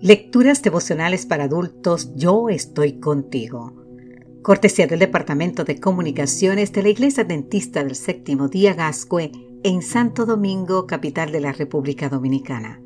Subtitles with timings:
[0.00, 3.72] Lecturas devocionales para adultos, yo estoy contigo.
[4.42, 9.32] Cortesía del Departamento de Comunicaciones de la Iglesia Dentista del Séptimo Día Gascue
[9.64, 12.82] en Santo Domingo, capital de la República Dominicana.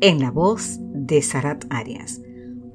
[0.00, 2.20] En la voz de Sarat Arias.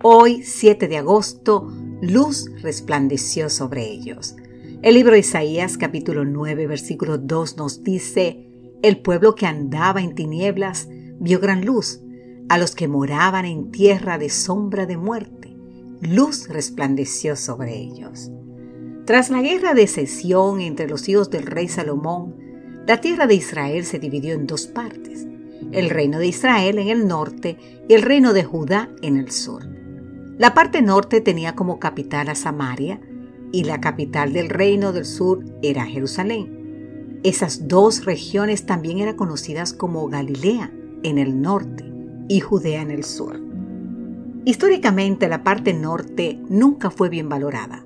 [0.03, 1.71] Hoy, 7 de agosto,
[2.01, 4.35] luz resplandeció sobre ellos.
[4.81, 8.45] El libro de Isaías capítulo 9 versículo 2 nos dice,
[8.81, 10.89] El pueblo que andaba en tinieblas
[11.21, 12.02] vio gran luz
[12.49, 15.55] a los que moraban en tierra de sombra de muerte.
[16.01, 18.31] Luz resplandeció sobre ellos.
[19.05, 22.35] Tras la guerra de cesión entre los hijos del rey Salomón,
[22.87, 25.25] la tierra de Israel se dividió en dos partes,
[25.71, 27.57] el reino de Israel en el norte
[27.87, 29.65] y el reino de Judá en el sur.
[30.37, 32.99] La parte norte tenía como capital a Samaria
[33.51, 37.19] y la capital del reino del sur era Jerusalén.
[37.23, 40.71] Esas dos regiones también eran conocidas como Galilea
[41.03, 41.92] en el norte
[42.27, 43.39] y Judea en el sur.
[44.45, 47.85] Históricamente la parte norte nunca fue bien valorada.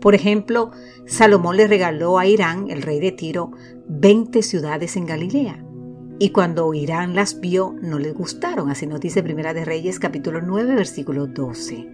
[0.00, 0.70] Por ejemplo,
[1.06, 3.52] Salomón le regaló a Irán, el rey de Tiro,
[3.88, 5.64] 20 ciudades en Galilea.
[6.18, 10.40] Y cuando Irán las vio, no les gustaron, así nos dice Primera de Reyes capítulo
[10.40, 11.88] 9 versículo 12.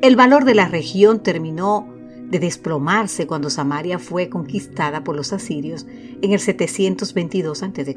[0.00, 1.88] El valor de la región terminó
[2.30, 5.86] de desplomarse cuando Samaria fue conquistada por los asirios
[6.22, 7.96] en el 722 a.C.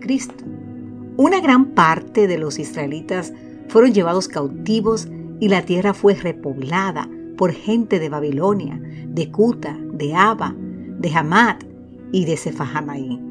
[1.21, 3.31] Una gran parte de los israelitas
[3.67, 5.07] fueron llevados cautivos
[5.39, 11.63] y la tierra fue repoblada por gente de Babilonia, de Cuta, de Abba, de Hamat
[12.11, 13.21] y de Sefahamaí.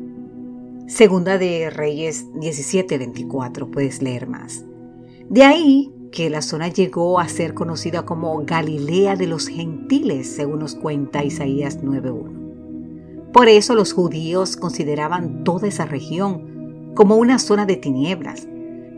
[0.86, 4.64] Segunda de Reyes 17:24, puedes leer más.
[5.28, 10.60] De ahí que la zona llegó a ser conocida como Galilea de los gentiles, según
[10.60, 13.32] nos cuenta Isaías 9:1.
[13.32, 16.49] Por eso los judíos consideraban toda esa región
[16.94, 18.46] como una zona de tinieblas.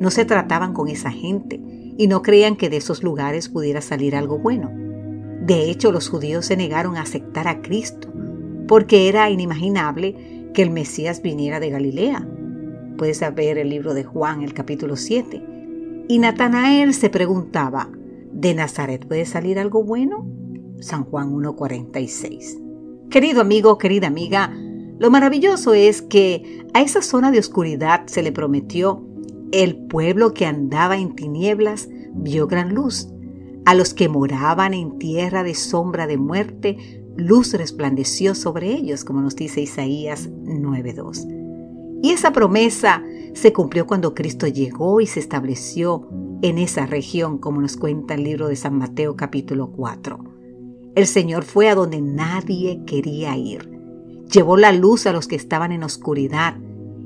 [0.00, 1.60] No se trataban con esa gente
[1.96, 4.70] y no creían que de esos lugares pudiera salir algo bueno.
[5.44, 8.08] De hecho, los judíos se negaron a aceptar a Cristo
[8.68, 12.26] porque era inimaginable que el Mesías viniera de Galilea.
[12.96, 16.04] Puedes ver el libro de Juan, el capítulo 7.
[16.08, 17.90] Y Natanael se preguntaba,
[18.32, 20.26] ¿de Nazaret puede salir algo bueno?
[20.80, 23.08] San Juan 1.46.
[23.08, 24.52] Querido amigo, querida amiga,
[25.02, 29.04] lo maravilloso es que a esa zona de oscuridad se le prometió,
[29.50, 33.08] el pueblo que andaba en tinieblas vio gran luz.
[33.64, 39.20] A los que moraban en tierra de sombra de muerte, luz resplandeció sobre ellos, como
[39.22, 42.00] nos dice Isaías 9.2.
[42.00, 43.02] Y esa promesa
[43.34, 46.08] se cumplió cuando Cristo llegó y se estableció
[46.42, 50.20] en esa región, como nos cuenta el libro de San Mateo capítulo 4.
[50.94, 53.71] El Señor fue a donde nadie quería ir
[54.32, 56.56] Llevó la luz a los que estaban en oscuridad,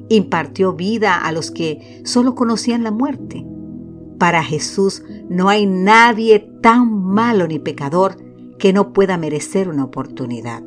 [0.09, 3.44] impartió vida a los que solo conocían la muerte.
[4.19, 8.16] Para Jesús no hay nadie tan malo ni pecador
[8.59, 10.62] que no pueda merecer una oportunidad.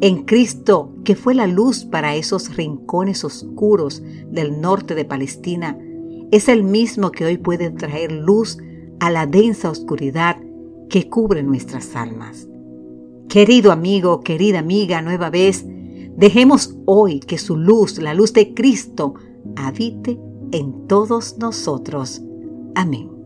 [0.00, 5.76] En Cristo, que fue la luz para esos rincones oscuros del norte de Palestina,
[6.30, 8.58] es el mismo que hoy puede traer luz
[9.00, 10.36] a la densa oscuridad
[10.88, 12.48] que cubre nuestras almas.
[13.28, 15.62] Querido amigo, querida amiga, nueva vez,
[16.16, 19.14] dejemos hoy que su luz, la luz de Cristo,
[19.54, 20.18] habite
[20.50, 22.22] en todos nosotros.
[22.74, 23.17] Amén.